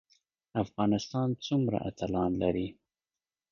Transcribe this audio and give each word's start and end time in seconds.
افغانستان 0.63 1.27
څومره 1.45 1.77
اتلان 1.89 2.31
لري؟ 2.41 2.67